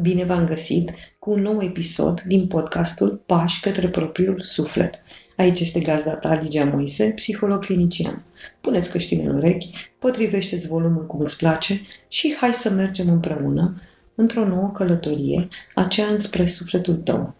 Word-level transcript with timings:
Bine 0.00 0.24
v-am 0.24 0.46
găsit 0.46 0.90
cu 1.18 1.30
un 1.30 1.40
nou 1.40 1.62
episod 1.62 2.20
din 2.20 2.46
podcastul 2.46 3.22
Pași 3.26 3.60
către 3.60 3.88
propriul 3.88 4.40
suflet. 4.42 4.94
Aici 5.36 5.60
este 5.60 5.80
gazda 5.80 6.14
ta, 6.14 6.40
Ligia 6.42 6.64
Moise, 6.64 7.12
psiholog 7.16 7.64
clinician. 7.64 8.22
Puneți 8.60 8.90
căștile 8.90 9.22
în 9.22 9.36
urechi, 9.36 9.70
potrivește-ți 9.98 10.66
volumul 10.66 11.06
cum 11.06 11.20
îți 11.20 11.36
place 11.36 11.80
și 12.08 12.34
hai 12.40 12.52
să 12.52 12.70
mergem 12.70 13.08
împreună 13.08 13.82
într-o 14.14 14.46
nouă 14.46 14.70
călătorie, 14.74 15.48
aceea 15.74 16.06
înspre 16.06 16.46
sufletul 16.46 16.94
tău. 16.94 17.34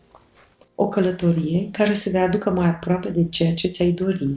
O 0.75 0.89
călătorie 0.89 1.69
care 1.73 1.95
să 1.95 2.11
te 2.11 2.19
aducă 2.19 2.51
mai 2.51 2.67
aproape 2.67 3.09
de 3.09 3.27
ceea 3.31 3.55
ce 3.55 3.69
ți-ai 3.69 3.91
dori, 3.93 4.37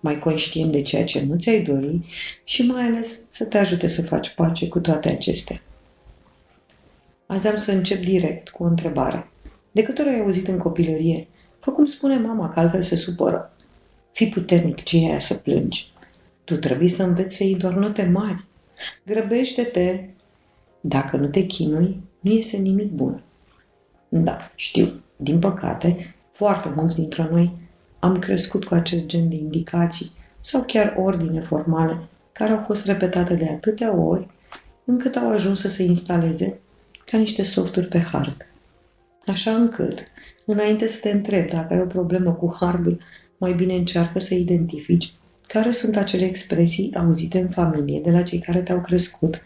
mai 0.00 0.18
conștient 0.18 0.72
de 0.72 0.82
ceea 0.82 1.04
ce 1.04 1.24
nu 1.28 1.36
ți-ai 1.36 1.62
dori 1.62 2.00
și 2.44 2.66
mai 2.66 2.82
ales 2.82 3.30
să 3.30 3.44
te 3.44 3.58
ajute 3.58 3.88
să 3.88 4.02
faci 4.02 4.34
pace 4.34 4.68
cu 4.68 4.78
toate 4.78 5.08
acestea. 5.08 5.62
Azi 7.32 7.48
am 7.48 7.58
să 7.58 7.72
încep 7.72 8.00
direct 8.00 8.48
cu 8.48 8.62
o 8.62 8.66
întrebare. 8.66 9.30
De 9.70 9.82
câte 9.82 10.02
ori 10.02 10.10
ai 10.10 10.20
auzit 10.20 10.48
în 10.48 10.58
copilărie, 10.58 11.28
fă 11.60 11.70
cum 11.70 11.86
spune 11.86 12.18
mama, 12.18 12.50
că 12.50 12.60
altfel 12.60 12.82
se 12.82 12.96
supără. 12.96 13.52
Fii 14.12 14.28
puternic, 14.28 14.82
ce 14.82 14.96
e 14.96 15.08
aia 15.08 15.18
să 15.18 15.34
plângi? 15.34 15.92
Tu 16.44 16.56
trebuie 16.56 16.88
să 16.88 17.02
înveți 17.02 17.36
să 17.36 17.44
iei 17.44 17.56
doar 17.56 17.74
note 17.74 18.04
mari. 18.12 18.44
Grăbește-te. 19.06 20.04
Dacă 20.80 21.16
nu 21.16 21.26
te 21.26 21.46
chinui, 21.46 22.02
nu 22.20 22.30
iese 22.32 22.56
nimic 22.56 22.90
bun. 22.90 23.22
Da, 24.08 24.50
știu, 24.54 24.88
din 25.16 25.38
păcate, 25.38 26.14
foarte 26.32 26.72
mulți 26.76 26.96
dintre 26.96 27.28
noi 27.30 27.50
am 27.98 28.18
crescut 28.18 28.64
cu 28.64 28.74
acest 28.74 29.06
gen 29.06 29.28
de 29.28 29.34
indicații 29.34 30.10
sau 30.40 30.62
chiar 30.66 30.94
ordine 30.98 31.40
formale 31.40 31.98
care 32.32 32.52
au 32.52 32.64
fost 32.66 32.86
repetate 32.86 33.34
de 33.34 33.48
atâtea 33.48 33.96
ori 33.96 34.28
încât 34.84 35.16
au 35.16 35.30
ajuns 35.30 35.60
să 35.60 35.68
se 35.68 35.82
instaleze 35.82 36.60
ca 37.06 37.18
niște 37.18 37.42
softuri 37.42 37.86
pe 37.86 37.98
hard. 37.98 38.46
Așa 39.26 39.54
încât, 39.54 39.98
înainte 40.44 40.88
să 40.88 41.00
te 41.00 41.10
întreb 41.10 41.48
dacă 41.48 41.74
ai 41.74 41.80
o 41.80 41.86
problemă 41.86 42.32
cu 42.32 42.56
hardul, 42.60 43.00
mai 43.38 43.52
bine 43.52 43.74
încearcă 43.74 44.18
să 44.18 44.34
identifici 44.34 45.12
care 45.46 45.70
sunt 45.70 45.96
acele 45.96 46.24
expresii 46.24 46.94
auzite 46.94 47.38
în 47.38 47.48
familie 47.48 48.00
de 48.04 48.10
la 48.10 48.22
cei 48.22 48.38
care 48.38 48.60
te-au 48.60 48.80
crescut, 48.80 49.42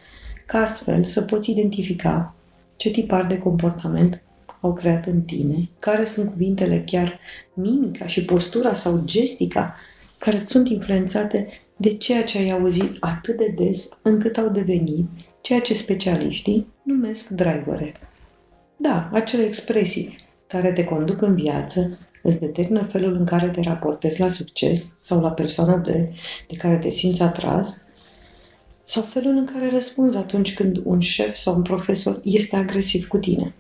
ca 0.46 0.58
astfel 0.58 1.04
să 1.04 1.22
poți 1.22 1.50
identifica 1.50 2.34
ce 2.76 2.90
tipar 2.90 3.26
de 3.26 3.38
comportament 3.38 4.22
au 4.60 4.72
creat 4.72 5.06
în 5.06 5.22
tine, 5.22 5.68
care 5.78 6.06
sunt 6.06 6.30
cuvintele 6.30 6.82
chiar 6.86 7.18
mimica 7.54 8.06
și 8.06 8.24
postura 8.24 8.74
sau 8.74 9.02
gestica 9.04 9.74
care 10.18 10.36
sunt 10.36 10.68
influențate 10.68 11.48
de 11.76 11.96
ceea 11.96 12.24
ce 12.24 12.38
ai 12.38 12.50
auzit 12.50 12.96
atât 13.00 13.36
de 13.36 13.54
des 13.56 13.98
încât 14.02 14.36
au 14.36 14.48
devenit 14.48 15.06
ceea 15.40 15.60
ce 15.60 15.74
specialiștii 15.74 16.66
numesc 16.86 17.28
drivere. 17.28 17.94
Da, 18.76 19.10
acele 19.12 19.42
expresii 19.42 20.18
care 20.46 20.72
te 20.72 20.84
conduc 20.84 21.22
în 21.22 21.34
viață, 21.34 21.98
îți 22.22 22.40
determină 22.40 22.88
felul 22.90 23.16
în 23.16 23.24
care 23.24 23.48
te 23.48 23.60
raportezi 23.60 24.20
la 24.20 24.28
succes 24.28 24.96
sau 25.00 25.20
la 25.20 25.30
persoana 25.30 25.76
de, 25.76 26.12
de 26.48 26.56
care 26.56 26.76
te 26.76 26.90
simți 26.90 27.22
atras, 27.22 27.88
sau 28.84 29.02
felul 29.02 29.36
în 29.36 29.44
care 29.44 29.70
răspunzi 29.70 30.16
atunci 30.16 30.54
când 30.54 30.80
un 30.84 31.00
șef 31.00 31.34
sau 31.34 31.54
un 31.54 31.62
profesor 31.62 32.20
este 32.24 32.56
agresiv 32.56 33.06
cu 33.06 33.18
tine. 33.18 33.54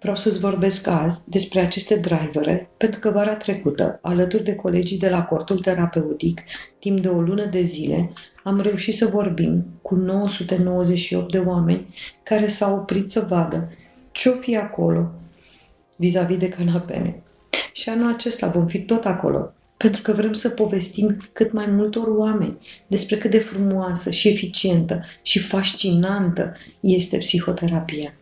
Vreau 0.00 0.16
să-ți 0.16 0.40
vorbesc 0.40 0.86
azi 0.86 1.30
despre 1.30 1.60
aceste 1.60 1.96
drivere, 1.96 2.70
pentru 2.76 3.00
că 3.00 3.10
vara 3.10 3.34
trecută, 3.34 3.98
alături 4.02 4.44
de 4.44 4.54
colegii 4.54 4.98
de 4.98 5.08
la 5.08 5.24
cortul 5.24 5.58
terapeutic, 5.58 6.40
timp 6.78 7.00
de 7.00 7.08
o 7.08 7.20
lună 7.20 7.44
de 7.44 7.62
zile, 7.62 8.12
am 8.42 8.60
reușit 8.60 8.96
să 8.96 9.06
vorbim 9.06 9.64
cu 9.82 9.94
998 9.94 11.30
de 11.30 11.38
oameni 11.38 11.94
care 12.22 12.46
s-au 12.46 12.76
oprit 12.76 13.10
să 13.10 13.26
vadă 13.28 13.72
ce-o 14.12 14.32
fi 14.32 14.56
acolo 14.56 15.10
vis-a-vis 15.96 16.38
de 16.38 16.48
canapene. 16.48 17.22
Și 17.72 17.88
anul 17.88 18.12
acesta 18.12 18.48
vom 18.48 18.66
fi 18.66 18.80
tot 18.80 19.04
acolo, 19.04 19.52
pentru 19.76 20.02
că 20.02 20.12
vrem 20.12 20.32
să 20.32 20.48
povestim 20.48 21.28
cât 21.32 21.52
mai 21.52 21.66
multor 21.66 22.06
oameni 22.08 22.58
despre 22.86 23.16
cât 23.16 23.30
de 23.30 23.38
frumoasă 23.38 24.10
și 24.10 24.28
eficientă 24.28 25.04
și 25.22 25.38
fascinantă 25.38 26.56
este 26.80 27.16
psihoterapia. 27.16 28.12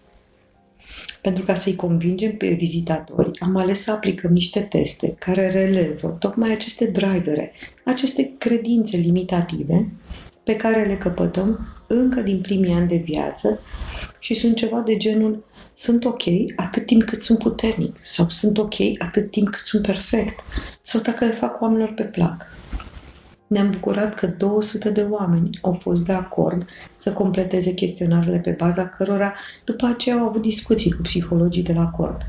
Pentru 1.25 1.45
ca 1.45 1.55
să-i 1.55 1.77
convingem 1.77 2.37
pe 2.37 2.49
vizitatori, 2.49 3.41
am 3.41 3.57
ales 3.57 3.83
să 3.83 3.91
aplicăm 3.91 4.33
niște 4.33 4.61
teste 4.61 5.15
care 5.19 5.51
relevă 5.51 6.17
tocmai 6.19 6.53
aceste 6.53 6.87
drivere, 6.91 7.53
aceste 7.85 8.31
credințe 8.39 8.97
limitative 8.97 9.93
pe 10.43 10.57
care 10.57 10.85
le 10.85 10.97
căpătăm 10.97 11.67
încă 11.87 12.21
din 12.21 12.41
primii 12.41 12.73
ani 12.73 12.89
de 12.89 12.97
viață 12.97 13.61
și 14.19 14.35
sunt 14.35 14.57
ceva 14.57 14.81
de 14.81 14.97
genul 14.97 15.45
sunt 15.77 16.05
ok 16.05 16.23
atât 16.57 16.87
timp 16.87 17.03
cât 17.03 17.23
sunt 17.23 17.39
puternic 17.39 17.97
sau 18.03 18.27
sunt 18.29 18.59
ok 18.59 18.75
atât 18.99 19.31
timp 19.31 19.49
cât 19.49 19.65
sunt 19.65 19.87
perfect 19.87 20.41
sau 20.83 21.01
dacă 21.01 21.25
le 21.25 21.33
fac 21.33 21.61
oamenilor 21.61 21.93
pe 21.97 22.03
plac. 22.03 22.47
Ne-am 23.47 23.71
bucurat 23.71 24.15
că 24.15 24.27
200 24.27 24.91
de 24.91 25.07
oameni 25.11 25.59
au 25.63 25.79
fost 25.83 26.05
de 26.05 26.13
acord 26.13 26.67
să 26.97 27.13
completeze 27.13 27.75
chestionarele 27.75 28.39
pe 28.39 28.51
baza 28.59 28.89
cărora 28.89 29.35
după 29.65 29.87
aceea 29.87 30.17
au 30.17 30.27
avut 30.27 30.43
discuții 30.43 30.93
cu 30.93 31.03
psihologii 31.03 31.63
de 31.63 31.73
la 31.73 31.81
acord. 31.81 32.21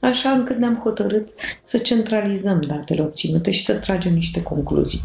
Așa 0.00 0.30
încât 0.30 0.56
ne-am 0.56 0.80
hotărât 0.82 1.28
să 1.64 1.78
centralizăm 1.78 2.60
datele 2.60 3.02
obținute 3.02 3.50
și 3.50 3.64
să 3.64 3.78
tragem 3.78 4.12
niște 4.12 4.42
concluzii. 4.42 5.00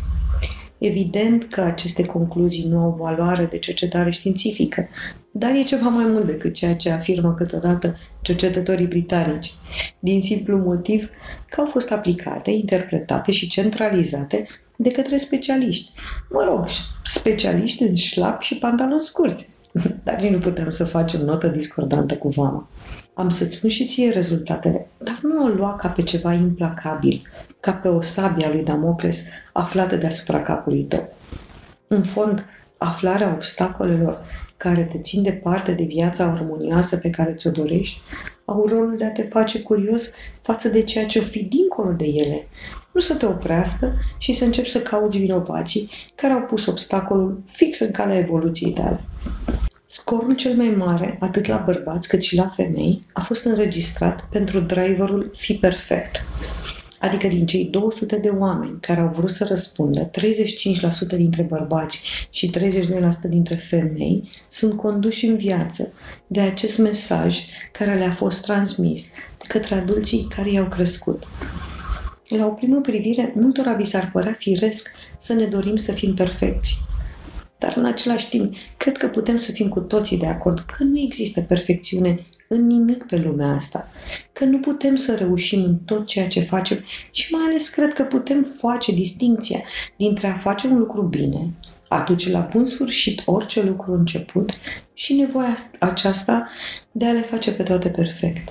Evident 0.77 1.49
că 1.49 1.61
aceste 1.61 2.05
concluzii 2.05 2.67
nu 2.67 2.79
au 2.79 2.97
valoare 2.99 3.45
de 3.45 3.57
cercetare 3.57 4.11
științifică, 4.11 4.87
dar 5.31 5.55
e 5.55 5.63
ceva 5.63 5.87
mai 5.87 6.05
mult 6.07 6.25
decât 6.25 6.53
ceea 6.53 6.75
ce 6.75 6.89
afirmă 6.89 7.33
câteodată 7.33 7.97
cercetătorii 8.21 8.87
britanici, 8.87 9.51
din 9.99 10.21
simplu 10.21 10.57
motiv 10.57 11.09
că 11.49 11.61
au 11.61 11.67
fost 11.67 11.91
aplicate, 11.91 12.51
interpretate 12.51 13.31
și 13.31 13.49
centralizate 13.49 14.45
de 14.81 14.91
către 14.91 15.17
specialiști. 15.17 15.91
Mă 16.29 16.43
rog, 16.43 16.65
specialiști 17.03 17.83
în 17.83 17.95
șlap 17.95 18.41
și 18.41 18.57
pantaloni 18.57 19.01
scurți. 19.01 19.49
Dar 20.03 20.19
nici 20.19 20.31
nu 20.31 20.39
putem 20.39 20.71
să 20.71 20.85
facem 20.85 21.21
notă 21.21 21.47
discordantă 21.47 22.15
cu 22.15 22.29
vama. 22.29 22.69
Am 23.13 23.29
să-ți 23.29 23.55
spun 23.55 23.69
și 23.69 23.87
ție 23.87 24.09
rezultatele, 24.09 24.87
dar 24.97 25.19
nu 25.21 25.43
o 25.43 25.47
lua 25.47 25.75
ca 25.75 25.87
pe 25.87 26.03
ceva 26.03 26.33
implacabil, 26.33 27.21
ca 27.59 27.71
pe 27.71 27.87
o 27.87 28.01
sabie 28.01 28.45
a 28.45 28.51
lui 28.51 28.63
Damocles 28.63 29.29
aflată 29.53 29.95
deasupra 29.95 30.41
capului 30.41 30.83
tău. 30.83 31.13
În 31.87 32.03
fond, 32.03 32.45
aflarea 32.77 33.33
obstacolelor 33.33 34.25
care 34.57 34.89
te 34.91 34.97
țin 34.99 35.23
departe 35.23 35.71
de 35.71 35.83
viața 35.83 36.23
armonioasă 36.25 36.97
pe 36.97 37.09
care 37.09 37.33
ți-o 37.33 37.51
dorești, 37.51 37.99
au 38.45 38.65
rolul 38.67 38.97
de 38.97 39.05
a 39.05 39.11
te 39.11 39.21
face 39.21 39.61
curios 39.61 40.11
față 40.41 40.69
de 40.69 40.83
ceea 40.83 41.05
ce 41.05 41.19
o 41.19 41.21
fi 41.21 41.43
dincolo 41.43 41.91
de 41.91 42.05
ele. 42.05 42.47
Nu 42.99 43.05
să 43.05 43.15
te 43.15 43.25
oprească 43.25 43.97
și 44.17 44.33
să 44.33 44.45
începi 44.45 44.69
să 44.69 44.79
cauți 44.79 45.17
vinovații 45.17 45.89
care 46.15 46.33
au 46.33 46.39
pus 46.39 46.65
obstacolul 46.65 47.43
fix 47.45 47.79
în 47.79 47.91
calea 47.91 48.17
evoluției 48.17 48.71
tale. 48.71 49.03
Scorul 49.85 50.35
cel 50.35 50.53
mai 50.55 50.69
mare, 50.69 51.17
atât 51.19 51.45
la 51.45 51.63
bărbați 51.65 52.07
cât 52.07 52.21
și 52.21 52.35
la 52.35 52.47
femei, 52.55 53.03
a 53.13 53.21
fost 53.21 53.45
înregistrat 53.45 54.27
pentru 54.31 54.59
driverul 54.59 55.31
Fi 55.37 55.53
Perfect. 55.53 56.25
Adică 56.99 57.27
din 57.27 57.45
cei 57.45 57.65
200 57.65 58.15
de 58.15 58.29
oameni 58.29 58.77
care 58.79 58.99
au 58.99 59.13
vrut 59.15 59.31
să 59.31 59.45
răspundă, 59.49 60.09
35% 60.09 60.11
dintre 61.15 61.41
bărbați 61.41 62.27
și 62.29 62.51
32% 62.57 63.29
dintre 63.29 63.55
femei 63.55 64.29
sunt 64.49 64.73
conduși 64.73 65.25
în 65.25 65.37
viață 65.37 65.93
de 66.27 66.39
acest 66.39 66.77
mesaj 66.77 67.39
care 67.71 67.97
le-a 67.97 68.13
fost 68.13 68.43
transmis 68.43 69.13
de 69.37 69.45
către 69.47 69.75
adulții 69.75 70.27
care 70.35 70.51
i-au 70.51 70.67
crescut. 70.67 71.23
La 72.29 72.45
o 72.45 72.49
primă 72.49 72.79
privire, 72.79 73.33
multora 73.35 73.73
vi 73.73 73.85
s-ar 73.85 74.09
părea 74.13 74.35
firesc 74.39 74.89
să 75.17 75.33
ne 75.33 75.45
dorim 75.45 75.75
să 75.75 75.91
fim 75.91 76.13
perfecți. 76.13 76.77
Dar 77.57 77.73
în 77.77 77.85
același 77.85 78.29
timp, 78.29 78.53
cred 78.77 78.97
că 78.97 79.07
putem 79.07 79.37
să 79.37 79.51
fim 79.51 79.69
cu 79.69 79.79
toții 79.79 80.17
de 80.17 80.27
acord 80.27 80.59
că 80.59 80.83
nu 80.83 80.99
există 80.99 81.41
perfecțiune 81.41 82.25
în 82.47 82.67
nimic 82.67 83.03
pe 83.03 83.17
lumea 83.17 83.55
asta, 83.55 83.91
că 84.33 84.45
nu 84.45 84.59
putem 84.59 84.95
să 84.95 85.15
reușim 85.15 85.63
în 85.63 85.77
tot 85.77 86.07
ceea 86.07 86.27
ce 86.27 86.39
facem 86.39 86.77
și 87.11 87.33
mai 87.33 87.41
ales 87.45 87.69
cred 87.69 87.93
că 87.93 88.03
putem 88.03 88.55
face 88.59 88.91
distinția 88.91 89.59
dintre 89.95 90.27
a 90.27 90.37
face 90.37 90.67
un 90.67 90.77
lucru 90.77 91.01
bine, 91.01 91.53
a 91.87 92.03
duce 92.07 92.31
la 92.31 92.49
bun 92.51 92.65
sfârșit 92.65 93.21
orice 93.25 93.63
lucru 93.63 93.93
început 93.93 94.51
și 94.93 95.13
nevoia 95.13 95.57
aceasta 95.79 96.49
de 96.91 97.05
a 97.05 97.11
le 97.11 97.21
face 97.21 97.51
pe 97.51 97.63
toate 97.63 97.89
perfect. 97.89 98.49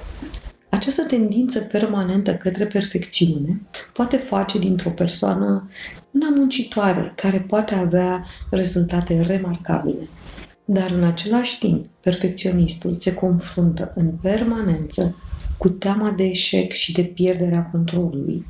Această 0.68 1.02
tendință 1.02 1.60
permanentă 1.60 2.34
către 2.34 2.66
perfecțiune 2.66 3.60
poate 3.92 4.16
face 4.16 4.58
dintr-o 4.58 4.90
persoană 4.90 5.70
una 6.10 6.28
muncitoare 6.28 7.12
care 7.16 7.44
poate 7.48 7.74
avea 7.74 8.26
rezultate 8.50 9.20
remarcabile. 9.20 10.08
Dar 10.64 10.90
în 10.90 11.04
același 11.04 11.58
timp, 11.58 11.86
perfecționistul 12.00 12.96
se 12.96 13.14
confruntă 13.14 13.92
în 13.96 14.10
permanență 14.22 15.16
cu 15.56 15.68
teama 15.68 16.10
de 16.10 16.24
eșec 16.24 16.72
și 16.72 16.92
de 16.92 17.02
pierderea 17.02 17.62
controlului. 17.62 18.46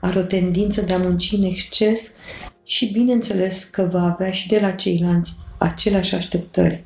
Are 0.00 0.18
o 0.18 0.22
tendință 0.22 0.80
de 0.80 0.92
a 0.92 0.98
munci 0.98 1.32
în 1.32 1.44
exces 1.44 2.18
și 2.64 2.92
bineînțeles 2.92 3.64
că 3.64 3.88
va 3.92 4.02
avea 4.02 4.30
și 4.30 4.48
de 4.48 4.58
la 4.60 4.70
ceilalți 4.70 5.32
aceleași 5.58 6.14
așteptări. 6.14 6.84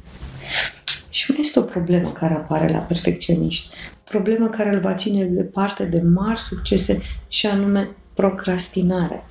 Și 1.10 1.30
mai 1.30 1.40
este 1.40 1.58
o 1.58 1.62
problemă 1.62 2.08
care 2.08 2.34
apare 2.34 2.72
la 2.72 2.78
perfecționiști. 2.78 3.76
Problemă 4.04 4.48
care 4.48 4.74
îl 4.74 4.80
va 4.80 4.94
ține 4.94 5.24
departe 5.24 5.84
de 5.84 6.00
mari 6.00 6.40
succese 6.40 7.02
și 7.28 7.46
anume 7.46 7.88
procrastinare. 8.14 9.24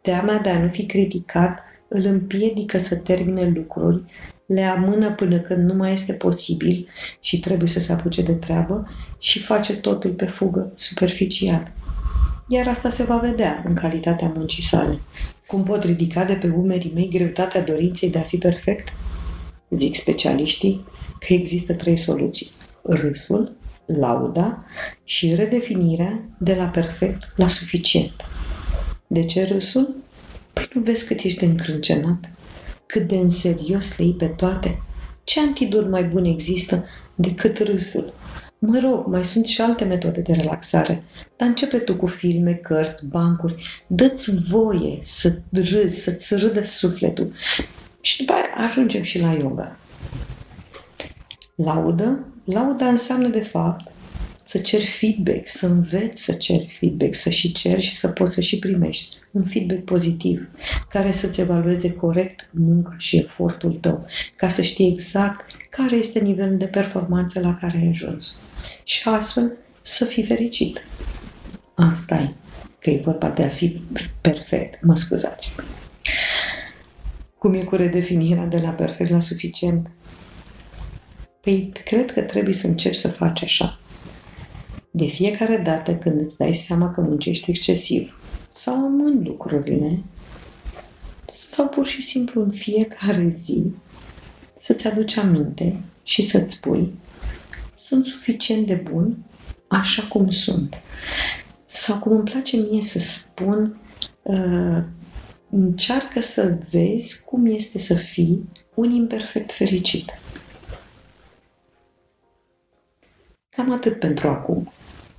Teama 0.00 0.38
de 0.42 0.48
a 0.48 0.58
nu 0.58 0.68
fi 0.68 0.86
criticat 0.86 1.58
îl 1.88 2.04
împiedică 2.04 2.78
să 2.78 2.96
termine 2.96 3.52
lucruri, 3.54 4.02
le 4.46 4.62
amână 4.62 5.12
până 5.12 5.38
când 5.38 5.70
nu 5.70 5.74
mai 5.74 5.92
este 5.92 6.12
posibil 6.12 6.88
și 7.20 7.40
trebuie 7.40 7.68
să 7.68 7.80
se 7.80 7.92
apuce 7.92 8.22
de 8.22 8.32
treabă 8.32 8.88
și 9.18 9.38
face 9.38 9.76
totul 9.76 10.10
pe 10.10 10.26
fugă, 10.26 10.72
superficial. 10.74 11.72
Iar 12.48 12.68
asta 12.68 12.90
se 12.90 13.02
va 13.02 13.16
vedea 13.16 13.62
în 13.66 13.74
calitatea 13.74 14.32
muncii 14.36 14.62
sale. 14.62 14.98
Cum 15.46 15.62
pot 15.62 15.84
ridica 15.84 16.24
de 16.24 16.32
pe 16.32 16.52
umerii 16.56 16.92
mei 16.94 17.08
greutatea 17.08 17.62
dorinței 17.62 18.10
de 18.10 18.18
a 18.18 18.22
fi 18.22 18.36
perfect? 18.36 18.88
Zic 19.70 19.94
specialiștii 19.94 20.84
că 21.18 21.32
există 21.32 21.74
trei 21.74 21.98
soluții. 21.98 22.50
Râsul, 22.82 23.56
lauda 23.86 24.64
și 25.04 25.34
redefinirea 25.34 26.22
de 26.38 26.54
la 26.54 26.64
perfect 26.64 27.32
la 27.36 27.48
suficient. 27.48 28.14
De 29.06 29.24
ce 29.24 29.44
râsul? 29.44 29.96
Păi 30.52 30.68
nu 30.72 30.80
vezi 30.80 31.06
cât 31.06 31.20
ești 31.22 31.44
încrâncenat? 31.44 32.32
Cât 32.86 33.02
de 33.02 33.16
în 33.16 33.30
serios 33.30 33.98
le 33.98 34.12
pe 34.18 34.26
toate? 34.26 34.82
Ce 35.24 35.40
antidot 35.40 35.88
mai 35.88 36.04
bun 36.04 36.24
există 36.24 36.84
decât 37.14 37.58
râsul? 37.58 38.12
Mă 38.58 38.78
rog, 38.78 39.06
mai 39.06 39.24
sunt 39.24 39.46
și 39.46 39.60
alte 39.60 39.84
metode 39.84 40.20
de 40.20 40.32
relaxare, 40.32 41.02
dar 41.36 41.48
începe 41.48 41.78
tu 41.78 41.96
cu 41.96 42.06
filme, 42.06 42.52
cărți, 42.52 43.06
bancuri. 43.06 43.84
Dă-ți 43.86 44.30
voie 44.48 44.98
să 45.02 45.38
râzi, 45.52 46.02
să-ți 46.02 46.34
râdă 46.34 46.64
sufletul. 46.64 47.32
Și 48.00 48.18
după 48.18 48.32
aia 48.32 48.68
ajungem 48.68 49.02
și 49.02 49.20
la 49.20 49.32
yoga. 49.32 49.76
Laudă? 51.54 52.24
Lauda 52.44 52.88
înseamnă, 52.88 53.28
de 53.28 53.40
fapt, 53.40 53.90
să 54.44 54.58
ceri 54.58 54.86
feedback, 54.86 55.50
să 55.50 55.66
înveți 55.66 56.22
să 56.22 56.32
ceri 56.32 56.76
feedback, 56.78 57.14
să 57.14 57.30
și 57.30 57.52
ceri 57.52 57.80
și 57.80 57.96
să 57.96 58.08
poți 58.08 58.34
să 58.34 58.40
și 58.40 58.58
primești 58.58 59.16
un 59.30 59.44
feedback 59.44 59.84
pozitiv, 59.84 60.48
care 60.88 61.10
să-ți 61.10 61.40
evalueze 61.40 61.94
corect 61.94 62.48
munca 62.50 62.94
și 62.98 63.16
efortul 63.16 63.74
tău, 63.80 64.06
ca 64.36 64.48
să 64.48 64.62
știi 64.62 64.92
exact 64.92 65.50
care 65.70 65.96
este 65.96 66.18
nivelul 66.18 66.56
de 66.56 66.64
performanță 66.64 67.40
la 67.40 67.58
care 67.60 67.78
ai 67.78 67.88
ajuns. 67.88 68.44
Și 68.84 69.08
astfel 69.08 69.56
să 69.82 70.04
fii 70.04 70.24
fericit. 70.24 70.86
Asta 71.74 72.14
e, 72.14 72.32
că 72.78 72.90
e 72.90 73.00
vorba 73.04 73.28
de 73.28 73.42
a 73.42 73.48
fi 73.48 73.80
perfect. 74.20 74.82
Mă 74.82 74.96
scuzați. 74.96 75.54
Cum 77.38 77.54
e 77.54 77.64
cu 77.64 77.76
redefinirea 77.76 78.44
de 78.46 78.58
la 78.58 78.68
perfect 78.68 79.10
la 79.10 79.20
suficient? 79.20 79.90
Păi, 81.40 81.72
cred 81.84 82.12
că 82.12 82.20
trebuie 82.20 82.54
să 82.54 82.66
încerci 82.66 82.96
să 82.96 83.08
faci 83.08 83.42
așa. 83.42 83.78
De 84.90 85.06
fiecare 85.06 85.56
dată 85.56 85.94
când 85.94 86.20
îți 86.20 86.36
dai 86.36 86.54
seama 86.54 86.90
că 86.90 87.00
muncești 87.00 87.50
excesiv 87.50 88.20
sau 88.62 88.74
amând 88.74 89.26
lucrurile, 89.26 90.02
sau 91.32 91.68
pur 91.68 91.86
și 91.86 92.02
simplu 92.02 92.42
în 92.42 92.50
fiecare 92.50 93.30
zi 93.34 93.72
să-ți 94.60 94.86
aduci 94.86 95.16
aminte 95.16 95.80
și 96.02 96.22
să-ți 96.22 96.52
spui 96.52 96.92
sunt 97.88 98.06
suficient 98.06 98.66
de 98.66 98.74
bun 98.90 99.16
așa 99.68 100.02
cum 100.02 100.30
sunt. 100.30 100.76
Sau 101.66 101.98
cum 101.98 102.12
îmi 102.12 102.30
place 102.30 102.56
mie 102.56 102.82
să 102.82 102.98
spun, 102.98 103.80
uh, 104.22 104.82
încearcă 105.50 106.20
să 106.20 106.58
vezi 106.70 107.24
cum 107.24 107.46
este 107.46 107.78
să 107.78 107.94
fii 107.94 108.48
un 108.74 108.90
imperfect 108.90 109.52
fericit. 109.52 110.04
Cam 113.48 113.72
atât 113.72 113.98
pentru 113.98 114.28
acum. 114.28 114.72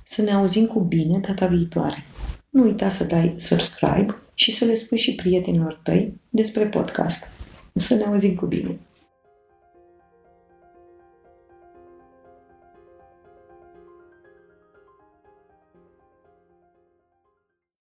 Să 0.04 0.22
ne 0.22 0.32
auzim 0.32 0.66
cu 0.66 0.80
bine 0.80 1.18
data 1.18 1.46
viitoare. 1.46 2.04
Nu 2.50 2.62
uita 2.62 2.88
să 2.88 3.04
dai 3.04 3.34
subscribe 3.38 4.16
și 4.34 4.52
să 4.52 4.64
le 4.64 4.74
spui 4.74 4.98
și 4.98 5.14
prietenilor 5.14 5.80
tăi 5.84 6.20
despre 6.28 6.66
podcast. 6.66 7.38
Să 7.74 7.94
ne 7.94 8.04
auzim 8.04 8.34
cu 8.34 8.46
bine! 8.46 8.78